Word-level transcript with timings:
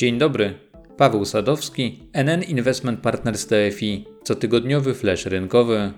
Dzień 0.00 0.18
dobry. 0.18 0.54
Paweł 0.96 1.24
Sadowski, 1.24 1.98
NN 2.12 2.42
Investment 2.42 3.00
Partners 3.00 3.46
TFI, 3.46 4.04
cotygodniowy 4.22 4.94
flash 4.94 5.26
rynkowy. 5.26 5.92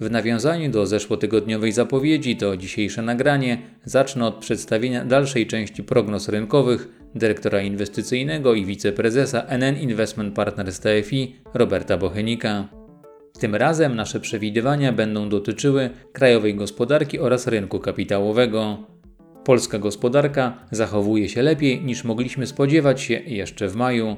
W 0.00 0.10
nawiązaniu 0.10 0.70
do 0.70 0.86
zeszłotygodniowej 0.86 1.72
zapowiedzi 1.72 2.36
to 2.36 2.56
dzisiejsze 2.56 3.02
nagranie 3.02 3.58
zacznę 3.84 4.26
od 4.26 4.34
przedstawienia 4.34 5.04
dalszej 5.04 5.46
części 5.46 5.84
prognoz 5.84 6.28
rynkowych 6.28 6.88
dyrektora 7.14 7.60
inwestycyjnego 7.60 8.54
i 8.54 8.64
wiceprezesa 8.64 9.42
NN 9.42 9.76
Investment 9.76 10.34
Partners 10.34 10.80
TFI 10.80 11.36
Roberta 11.54 11.98
Bochenika. 11.98 12.68
Tym 13.38 13.54
razem 13.54 13.96
nasze 13.96 14.20
przewidywania 14.20 14.92
będą 14.92 15.28
dotyczyły 15.28 15.90
krajowej 16.12 16.54
gospodarki 16.54 17.18
oraz 17.18 17.46
rynku 17.46 17.78
kapitałowego. 17.78 18.78
Polska 19.44 19.78
gospodarka 19.78 20.58
zachowuje 20.70 21.28
się 21.28 21.42
lepiej 21.42 21.84
niż 21.84 22.04
mogliśmy 22.04 22.46
spodziewać 22.46 23.00
się 23.00 23.14
jeszcze 23.14 23.68
w 23.68 23.76
maju. 23.76 24.16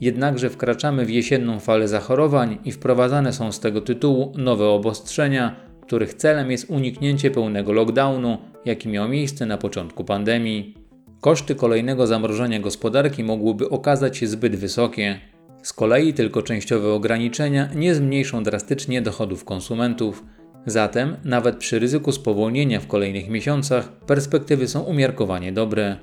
Jednakże 0.00 0.50
wkraczamy 0.50 1.04
w 1.04 1.10
jesienną 1.10 1.60
falę 1.60 1.88
zachorowań 1.88 2.58
i 2.64 2.72
wprowadzane 2.72 3.32
są 3.32 3.52
z 3.52 3.60
tego 3.60 3.80
tytułu 3.80 4.32
nowe 4.36 4.68
obostrzenia, 4.68 5.56
których 5.82 6.14
celem 6.14 6.50
jest 6.50 6.70
uniknięcie 6.70 7.30
pełnego 7.30 7.72
lockdownu, 7.72 8.38
jaki 8.64 8.88
miał 8.88 9.08
miejsce 9.08 9.46
na 9.46 9.58
początku 9.58 10.04
pandemii. 10.04 10.74
Koszty 11.20 11.54
kolejnego 11.54 12.06
zamrożenia 12.06 12.60
gospodarki 12.60 13.24
mogłyby 13.24 13.68
okazać 13.68 14.16
się 14.16 14.26
zbyt 14.26 14.56
wysokie. 14.56 15.20
Z 15.62 15.72
kolei 15.72 16.14
tylko 16.14 16.42
częściowe 16.42 16.92
ograniczenia 16.92 17.68
nie 17.74 17.94
zmniejszą 17.94 18.42
drastycznie 18.42 19.02
dochodów 19.02 19.44
konsumentów. 19.44 20.24
Zatem, 20.66 21.16
nawet 21.24 21.56
przy 21.56 21.78
ryzyku 21.78 22.12
spowolnienia 22.12 22.80
w 22.80 22.86
kolejnych 22.86 23.28
miesiącach, 23.28 23.92
perspektywy 23.92 24.68
są 24.68 24.80
umiarkowanie 24.80 25.52
dobre. 25.52 25.96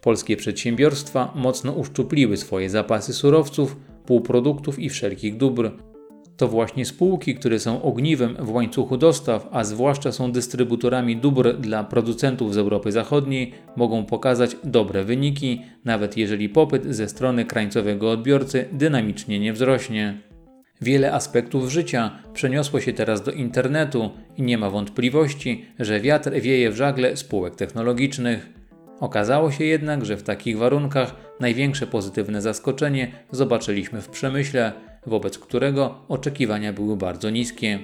Polskie 0.00 0.36
przedsiębiorstwa 0.36 1.32
mocno 1.34 1.72
uszczupliły 1.72 2.36
swoje 2.36 2.70
zapasy 2.70 3.12
surowców, 3.12 3.76
półproduktów 4.06 4.78
i 4.78 4.88
wszelkich 4.88 5.36
dóbr. 5.36 5.70
To 6.36 6.48
właśnie 6.48 6.86
spółki, 6.86 7.34
które 7.34 7.58
są 7.58 7.82
ogniwem 7.82 8.36
w 8.40 8.50
łańcuchu 8.50 8.96
dostaw, 8.96 9.48
a 9.52 9.64
zwłaszcza 9.64 10.12
są 10.12 10.32
dystrybutorami 10.32 11.16
dóbr 11.16 11.56
dla 11.56 11.84
producentów 11.84 12.54
z 12.54 12.58
Europy 12.58 12.92
Zachodniej, 12.92 13.52
mogą 13.76 14.04
pokazać 14.04 14.56
dobre 14.64 15.04
wyniki, 15.04 15.62
nawet 15.84 16.16
jeżeli 16.16 16.48
popyt 16.48 16.94
ze 16.94 17.08
strony 17.08 17.44
krańcowego 17.44 18.10
odbiorcy 18.10 18.68
dynamicznie 18.72 19.40
nie 19.40 19.52
wzrośnie. 19.52 20.27
Wiele 20.80 21.12
aspektów 21.12 21.70
życia 21.70 22.10
przeniosło 22.34 22.80
się 22.80 22.92
teraz 22.92 23.22
do 23.22 23.32
internetu 23.32 24.10
i 24.36 24.42
nie 24.42 24.58
ma 24.58 24.70
wątpliwości, 24.70 25.64
że 25.78 26.00
wiatr 26.00 26.32
wieje 26.32 26.70
w 26.70 26.76
żagle 26.76 27.16
spółek 27.16 27.56
technologicznych. 27.56 28.48
Okazało 29.00 29.50
się 29.50 29.64
jednak, 29.64 30.04
że 30.04 30.16
w 30.16 30.22
takich 30.22 30.58
warunkach 30.58 31.14
największe 31.40 31.86
pozytywne 31.86 32.42
zaskoczenie 32.42 33.12
zobaczyliśmy 33.30 34.00
w 34.00 34.08
przemyśle, 34.08 34.72
wobec 35.06 35.38
którego 35.38 36.04
oczekiwania 36.08 36.72
były 36.72 36.96
bardzo 36.96 37.30
niskie. 37.30 37.78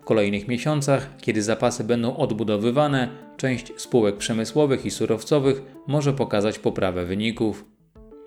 W 0.00 0.04
kolejnych 0.04 0.48
miesiącach, 0.48 1.10
kiedy 1.20 1.42
zapasy 1.42 1.84
będą 1.84 2.16
odbudowywane, 2.16 3.08
część 3.36 3.72
spółek 3.76 4.16
przemysłowych 4.16 4.86
i 4.86 4.90
surowcowych 4.90 5.62
może 5.86 6.12
pokazać 6.12 6.58
poprawę 6.58 7.04
wyników. 7.04 7.75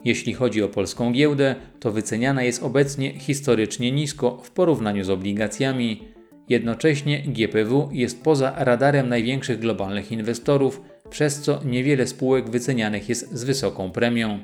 Jeśli 0.06 0.34
chodzi 0.34 0.64
o 0.64 0.70
polską 0.70 1.12
giełdę, 1.12 1.56
to 1.80 1.92
wyceniana 1.92 2.44
jest 2.44 2.64
obecnie 2.64 3.20
historycznie 3.20 3.92
nisko 3.92 4.42
w 4.44 4.52
porównaniu 4.52 5.04
z 5.04 5.10
obligacjami. 5.10 6.04
Jednocześnie 6.50 7.24
GPW 7.28 7.90
jest 7.92 8.24
poza 8.24 8.54
radarem 8.58 9.10
największych 9.10 9.60
globalnych 9.60 10.12
inwestorów, 10.12 10.82
przez 11.10 11.42
co 11.42 11.64
niewiele 11.66 12.08
spółek 12.08 12.50
wycenianych 12.50 13.10
jest 13.10 13.32
z 13.34 13.44
wysoką 13.44 13.92
premią. 13.92 14.40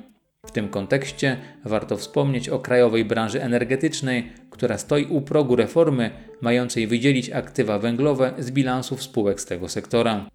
W 0.45 0.51
tym 0.51 0.69
kontekście 0.69 1.37
warto 1.65 1.97
wspomnieć 1.97 2.49
o 2.49 2.59
krajowej 2.59 3.05
branży 3.05 3.43
energetycznej, 3.43 4.31
która 4.49 4.77
stoi 4.77 5.05
u 5.05 5.21
progu 5.21 5.55
reformy 5.55 6.11
mającej 6.41 6.87
wydzielić 6.87 7.29
aktywa 7.29 7.79
węglowe 7.79 8.33
z 8.39 8.51
bilansów 8.51 9.03
spółek 9.03 9.41
z 9.41 9.45
tego 9.45 9.69
sektora. 9.69 10.29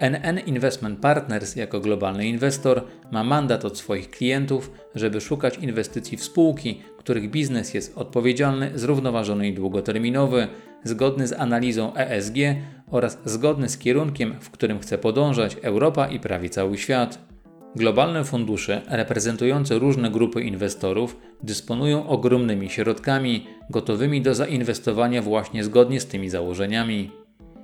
NN 0.00 0.38
Investment 0.46 1.00
Partners 1.00 1.56
jako 1.56 1.80
globalny 1.80 2.28
inwestor 2.28 2.84
ma 3.10 3.24
mandat 3.24 3.64
od 3.64 3.78
swoich 3.78 4.10
klientów, 4.10 4.70
żeby 4.94 5.20
szukać 5.20 5.58
inwestycji 5.58 6.18
w 6.18 6.24
spółki, 6.24 6.82
których 6.98 7.30
biznes 7.30 7.74
jest 7.74 7.98
odpowiedzialny, 7.98 8.70
zrównoważony 8.74 9.48
i 9.48 9.54
długoterminowy, 9.54 10.48
zgodny 10.84 11.26
z 11.26 11.32
analizą 11.32 11.94
ESG 11.94 12.36
oraz 12.90 13.18
zgodny 13.24 13.68
z 13.68 13.78
kierunkiem, 13.78 14.34
w 14.40 14.50
którym 14.50 14.78
chce 14.78 14.98
podążać 14.98 15.56
Europa 15.62 16.08
i 16.08 16.20
prawie 16.20 16.50
cały 16.50 16.78
świat. 16.78 17.18
Globalne 17.76 18.24
fundusze, 18.24 18.82
reprezentujące 18.88 19.78
różne 19.78 20.10
grupy 20.10 20.42
inwestorów, 20.42 21.16
dysponują 21.42 22.08
ogromnymi 22.08 22.70
środkami, 22.70 23.46
gotowymi 23.70 24.22
do 24.22 24.34
zainwestowania 24.34 25.22
właśnie 25.22 25.64
zgodnie 25.64 26.00
z 26.00 26.06
tymi 26.06 26.30
założeniami. 26.30 27.10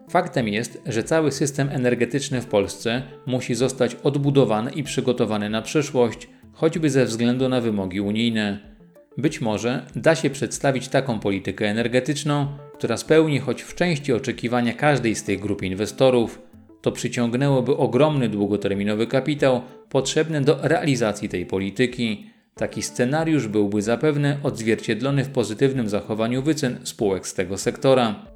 Faktem 0.09 0.49
jest, 0.49 0.83
że 0.87 1.05
cały 1.05 1.33
system 1.33 1.69
energetyczny 1.73 2.41
w 2.41 2.47
Polsce 2.47 3.03
musi 3.27 3.55
zostać 3.55 3.95
odbudowany 3.95 4.71
i 4.71 4.83
przygotowany 4.83 5.51
na 5.51 5.63
przyszłość, 5.63 6.29
choćby 6.53 6.91
ze 6.91 7.05
względu 7.05 7.49
na 7.49 7.61
wymogi 7.61 8.01
unijne. 8.01 8.75
Być 9.19 9.41
może 9.41 9.87
da 9.97 10.15
się 10.15 10.31
przedstawić 10.31 10.89
taką 10.89 11.21
politykę 11.21 11.67
energetyczną, 11.67 12.47
która 12.75 12.97
spełni 12.97 13.39
choć 13.39 13.63
w 13.63 13.75
części 13.75 14.13
oczekiwania 14.13 14.73
każdej 14.73 15.15
z 15.15 15.25
tych 15.25 15.41
grup 15.41 15.63
inwestorów. 15.63 16.43
To 16.83 16.93
przyciągnęłoby 16.93 17.77
ogromny 17.77 18.29
długoterminowy 18.29 19.07
kapitał 19.07 19.61
potrzebny 19.89 20.41
do 20.41 20.59
realizacji 20.63 21.29
tej 21.29 21.47
polityki. 21.47 22.27
Taki 22.55 22.83
scenariusz 22.83 23.49
byłby 23.49 23.83
zapewne 23.83 24.39
odzwierciedlony 24.43 25.25
w 25.25 25.31
pozytywnym 25.31 25.89
zachowaniu 25.89 26.43
wycen 26.43 26.79
spółek 26.85 27.27
z 27.27 27.35
tego 27.35 27.59
sektora. 27.59 28.34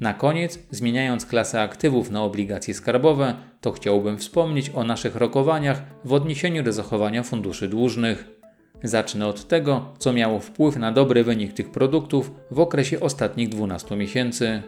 Na 0.00 0.14
koniec, 0.14 0.58
zmieniając 0.70 1.26
klasę 1.26 1.60
aktywów 1.60 2.10
na 2.10 2.22
obligacje 2.22 2.74
skarbowe, 2.74 3.34
to 3.60 3.72
chciałbym 3.72 4.18
wspomnieć 4.18 4.70
o 4.74 4.84
naszych 4.84 5.16
rokowaniach 5.16 5.82
w 6.04 6.12
odniesieniu 6.12 6.62
do 6.62 6.72
zachowania 6.72 7.22
funduszy 7.22 7.68
dłużnych. 7.68 8.28
Zacznę 8.82 9.26
od 9.26 9.48
tego, 9.48 9.94
co 9.98 10.12
miało 10.12 10.38
wpływ 10.40 10.76
na 10.76 10.92
dobry 10.92 11.24
wynik 11.24 11.52
tych 11.52 11.70
produktów 11.70 12.30
w 12.50 12.60
okresie 12.60 13.00
ostatnich 13.00 13.48
12 13.48 13.96
miesięcy. 13.96 14.62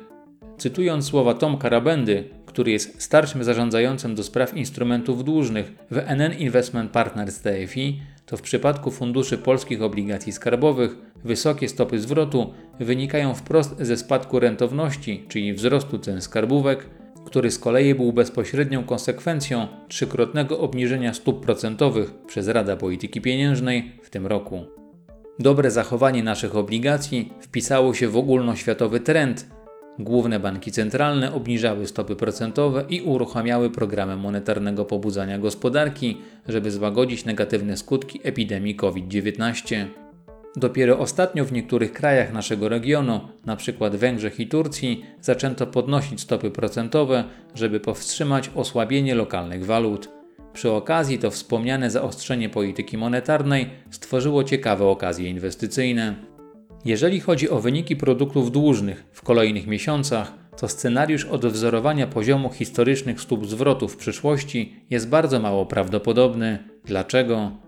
Cytując 0.58 1.06
słowa 1.06 1.34
Tomka 1.34 1.68
Rabendy, 1.68 2.28
który 2.46 2.70
jest 2.70 3.02
starszym 3.02 3.44
zarządzającym 3.44 4.14
do 4.14 4.22
spraw 4.22 4.56
instrumentów 4.56 5.24
dłużnych 5.24 5.72
w 5.90 5.98
NN 6.06 6.32
Investment 6.38 6.90
Partners 6.90 7.40
TFI, 7.40 8.00
to 8.26 8.36
w 8.36 8.42
przypadku 8.42 8.90
funduszy 8.90 9.38
polskich 9.38 9.82
obligacji 9.82 10.32
skarbowych 10.32 10.96
wysokie 11.24 11.68
stopy 11.68 11.98
zwrotu 11.98 12.52
wynikają 12.80 13.34
wprost 13.34 13.76
ze 13.80 13.96
spadku 13.96 14.40
rentowności, 14.40 15.24
czyli 15.28 15.54
wzrostu 15.54 15.98
cen 15.98 16.20
skarbówek, 16.20 16.86
który 17.26 17.50
z 17.50 17.58
kolei 17.58 17.94
był 17.94 18.12
bezpośrednią 18.12 18.84
konsekwencją 18.84 19.68
trzykrotnego 19.88 20.58
obniżenia 20.58 21.14
stóp 21.14 21.44
procentowych 21.44 22.14
przez 22.26 22.48
Rada 22.48 22.76
Polityki 22.76 23.20
Pieniężnej 23.20 23.92
w 24.02 24.10
tym 24.10 24.26
roku. 24.26 24.64
Dobre 25.38 25.70
zachowanie 25.70 26.22
naszych 26.22 26.56
obligacji 26.56 27.32
wpisało 27.40 27.94
się 27.94 28.08
w 28.08 28.16
ogólnoświatowy 28.16 29.00
trend, 29.00 29.46
Główne 29.98 30.40
banki 30.40 30.72
centralne 30.72 31.32
obniżały 31.32 31.86
stopy 31.86 32.16
procentowe 32.16 32.84
i 32.88 33.02
uruchamiały 33.02 33.70
programy 33.70 34.16
monetarnego 34.16 34.84
pobudzania 34.84 35.38
gospodarki, 35.38 36.16
żeby 36.48 36.70
złagodzić 36.70 37.24
negatywne 37.24 37.76
skutki 37.76 38.20
epidemii 38.22 38.74
COVID-19. 38.74 39.86
Dopiero 40.56 40.98
ostatnio 40.98 41.44
w 41.44 41.52
niektórych 41.52 41.92
krajach 41.92 42.32
naszego 42.32 42.68
regionu, 42.68 43.20
np. 43.46 43.90
Węgrzech 43.90 44.40
i 44.40 44.46
Turcji, 44.46 45.04
zaczęto 45.20 45.66
podnosić 45.66 46.20
stopy 46.20 46.50
procentowe, 46.50 47.24
żeby 47.54 47.80
powstrzymać 47.80 48.50
osłabienie 48.54 49.14
lokalnych 49.14 49.66
walut. 49.66 50.08
Przy 50.52 50.70
okazji 50.70 51.18
to 51.18 51.30
wspomniane 51.30 51.90
zaostrzenie 51.90 52.48
polityki 52.48 52.98
monetarnej 52.98 53.70
stworzyło 53.90 54.44
ciekawe 54.44 54.86
okazje 54.86 55.30
inwestycyjne. 55.30 56.14
Jeżeli 56.84 57.20
chodzi 57.20 57.50
o 57.50 57.60
wyniki 57.60 57.96
produktów 57.96 58.52
dłużnych 58.52 59.04
w 59.12 59.22
kolejnych 59.22 59.66
miesiącach, 59.66 60.32
to 60.56 60.68
scenariusz 60.68 61.24
odwzorowania 61.24 62.06
poziomu 62.06 62.50
historycznych 62.50 63.20
stóp 63.20 63.46
zwrotu 63.46 63.88
w 63.88 63.96
przyszłości 63.96 64.76
jest 64.90 65.08
bardzo 65.08 65.40
mało 65.40 65.66
prawdopodobny. 65.66 66.58
Dlaczego? 66.84 67.67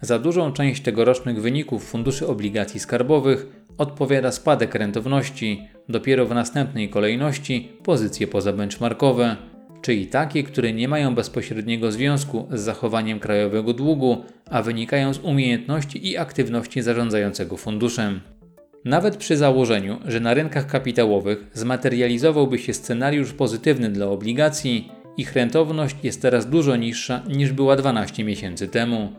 Za 0.00 0.18
dużą 0.18 0.52
część 0.52 0.82
tegorocznych 0.82 1.42
wyników 1.42 1.84
funduszy 1.84 2.26
obligacji 2.26 2.80
skarbowych 2.80 3.46
odpowiada 3.78 4.32
spadek 4.32 4.74
rentowności, 4.74 5.68
dopiero 5.88 6.26
w 6.26 6.34
następnej 6.34 6.88
kolejności 6.88 7.72
pozycje 7.84 8.26
pozabenchmarkowe, 8.26 9.36
czyli 9.82 10.06
takie, 10.06 10.42
które 10.42 10.72
nie 10.72 10.88
mają 10.88 11.14
bezpośredniego 11.14 11.92
związku 11.92 12.48
z 12.52 12.60
zachowaniem 12.60 13.20
krajowego 13.20 13.72
długu, 13.72 14.24
a 14.50 14.62
wynikają 14.62 15.14
z 15.14 15.18
umiejętności 15.18 16.08
i 16.08 16.16
aktywności 16.16 16.82
zarządzającego 16.82 17.56
funduszem. 17.56 18.20
Nawet 18.84 19.16
przy 19.16 19.36
założeniu, 19.36 19.98
że 20.04 20.20
na 20.20 20.34
rynkach 20.34 20.66
kapitałowych 20.66 21.50
zmaterializowałby 21.52 22.58
się 22.58 22.74
scenariusz 22.74 23.32
pozytywny 23.32 23.90
dla 23.90 24.06
obligacji, 24.06 24.92
ich 25.16 25.32
rentowność 25.32 25.96
jest 26.02 26.22
teraz 26.22 26.50
dużo 26.50 26.76
niższa 26.76 27.22
niż 27.28 27.52
była 27.52 27.76
12 27.76 28.24
miesięcy 28.24 28.68
temu. 28.68 29.12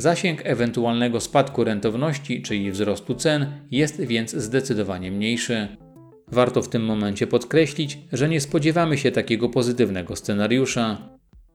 Zasięg 0.00 0.40
ewentualnego 0.44 1.20
spadku 1.20 1.64
rentowności, 1.64 2.42
czyli 2.42 2.72
wzrostu 2.72 3.14
cen, 3.14 3.46
jest 3.70 4.00
więc 4.00 4.30
zdecydowanie 4.30 5.10
mniejszy. 5.10 5.68
Warto 6.32 6.62
w 6.62 6.68
tym 6.68 6.84
momencie 6.84 7.26
podkreślić, 7.26 7.98
że 8.12 8.28
nie 8.28 8.40
spodziewamy 8.40 8.98
się 8.98 9.12
takiego 9.12 9.48
pozytywnego 9.48 10.16
scenariusza. 10.16 10.98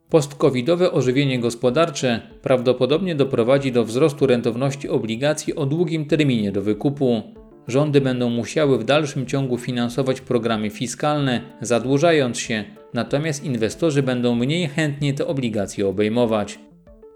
Post-covidowe 0.10 0.92
ożywienie 0.92 1.40
gospodarcze 1.40 2.22
prawdopodobnie 2.42 3.16
doprowadzi 3.16 3.72
do 3.72 3.84
wzrostu 3.86 4.28
rentowności 4.28 4.89
obligacji 4.89 5.56
o 5.56 5.66
długim 5.66 6.06
terminie 6.06 6.51
do 6.51 6.62
wykupu. 6.62 7.24
Rządy 7.68 8.01
będą 8.01 8.30
musiały 8.30 8.78
w 8.78 8.84
dalszym 8.84 9.25
ciągu 9.25 9.57
finansować 9.57 10.22
programy 10.22 10.69
fiskalne, 10.69 11.42
zadłużając 11.62 12.39
się, 12.39 12.63
natomiast 12.94 13.44
inwestorzy 13.44 14.04
będą 14.04 14.36
mniej 14.36 14.68
chętnie 14.68 15.13
te 15.13 15.28
obligacje 15.28 15.88
obejmować. 15.88 16.60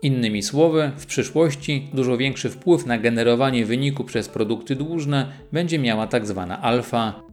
Innymi 0.01 0.44
słowy, 0.44 0.91
w 0.97 1.05
przyszłości 1.05 1.89
dużo 1.94 2.17
większy 2.17 2.49
wpływ 2.49 2.85
na 2.85 2.97
generowanie 2.97 3.65
wyniku 3.65 4.03
przez 4.03 4.29
produkty 4.29 4.75
dłużne 4.75 5.31
będzie 5.51 5.79
miała 5.79 6.07
tzw. 6.07 6.57
alfa. 6.61 7.23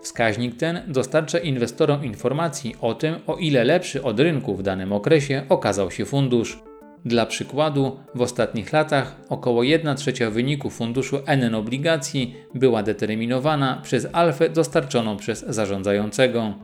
Wskaźnik 0.00 0.56
ten 0.56 0.80
dostarcza 0.88 1.38
inwestorom 1.38 2.04
informacji 2.04 2.74
o 2.80 2.94
tym, 2.94 3.14
o 3.26 3.36
ile 3.36 3.64
lepszy 3.64 4.02
od 4.02 4.20
rynku 4.20 4.56
w 4.56 4.62
danym 4.62 4.92
okresie 4.92 5.42
okazał 5.48 5.90
się 5.90 6.04
fundusz. 6.04 6.58
Dla 7.04 7.26
przykładu, 7.26 7.96
w 8.14 8.22
ostatnich 8.22 8.72
latach 8.72 9.16
około 9.28 9.62
1 9.62 9.96
trzecia 9.96 10.30
wyniku 10.30 10.70
funduszu 10.70 11.18
NN 11.26 11.54
obligacji 11.54 12.34
była 12.54 12.82
determinowana 12.82 13.80
przez 13.82 14.06
alfę 14.12 14.48
dostarczoną 14.48 15.16
przez 15.16 15.44
zarządzającego. 15.48 16.54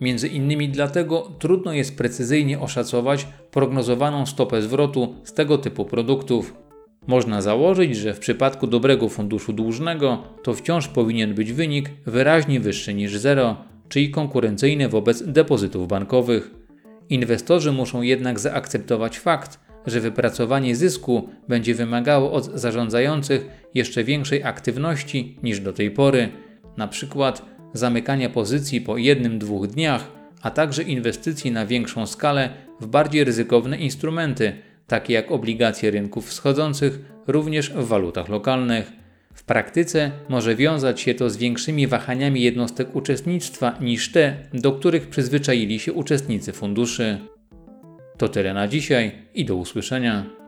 Między 0.00 0.28
innymi 0.28 0.68
dlatego 0.68 1.30
trudno 1.38 1.72
jest 1.72 1.98
precyzyjnie 1.98 2.60
oszacować 2.60 3.26
prognozowaną 3.50 4.26
stopę 4.26 4.62
zwrotu 4.62 5.14
z 5.24 5.32
tego 5.32 5.58
typu 5.58 5.84
produktów. 5.84 6.54
Można 7.06 7.42
założyć, 7.42 7.96
że 7.96 8.14
w 8.14 8.18
przypadku 8.18 8.66
dobrego 8.66 9.08
funduszu 9.08 9.52
dłużnego 9.52 10.22
to 10.42 10.54
wciąż 10.54 10.88
powinien 10.88 11.34
być 11.34 11.52
wynik 11.52 11.90
wyraźnie 12.06 12.60
wyższy 12.60 12.94
niż 12.94 13.16
zero, 13.16 13.56
czyli 13.88 14.10
konkurencyjny 14.10 14.88
wobec 14.88 15.22
depozytów 15.22 15.88
bankowych. 15.88 16.50
Inwestorzy 17.10 17.72
muszą 17.72 18.02
jednak 18.02 18.40
zaakceptować 18.40 19.18
fakt, 19.18 19.60
że 19.86 20.00
wypracowanie 20.00 20.76
zysku 20.76 21.28
będzie 21.48 21.74
wymagało 21.74 22.32
od 22.32 22.44
zarządzających 22.44 23.46
jeszcze 23.74 24.04
większej 24.04 24.42
aktywności 24.42 25.38
niż 25.42 25.60
do 25.60 25.72
tej 25.72 25.90
pory, 25.90 26.28
na 26.76 26.88
przykład 26.88 27.53
zamykania 27.74 28.30
pozycji 28.30 28.80
po 28.80 28.98
jednym, 28.98 29.38
dwóch 29.38 29.66
dniach, 29.66 30.10
a 30.42 30.50
także 30.50 30.82
inwestycji 30.82 31.50
na 31.50 31.66
większą 31.66 32.06
skalę 32.06 32.50
w 32.80 32.86
bardziej 32.86 33.24
ryzykowne 33.24 33.78
instrumenty, 33.78 34.52
takie 34.86 35.14
jak 35.14 35.32
obligacje 35.32 35.90
rynków 35.90 36.28
wschodzących, 36.28 36.98
również 37.26 37.70
w 37.70 37.86
walutach 37.86 38.28
lokalnych. 38.28 38.92
W 39.34 39.44
praktyce 39.44 40.10
może 40.28 40.56
wiązać 40.56 41.00
się 41.00 41.14
to 41.14 41.30
z 41.30 41.36
większymi 41.36 41.86
wahaniami 41.86 42.42
jednostek 42.42 42.96
uczestnictwa 42.96 43.78
niż 43.80 44.12
te, 44.12 44.36
do 44.54 44.72
których 44.72 45.08
przyzwyczaili 45.08 45.80
się 45.80 45.92
uczestnicy 45.92 46.52
funduszy. 46.52 47.18
To 48.18 48.28
tyle 48.28 48.54
na 48.54 48.68
dzisiaj 48.68 49.12
i 49.34 49.44
do 49.44 49.56
usłyszenia. 49.56 50.43